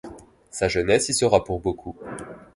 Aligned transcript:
Sa 0.49 0.67
jeunesse 0.67 1.09
y 1.09 1.13
sera 1.13 1.43
pour 1.43 1.59
beaucoup. 1.59 1.95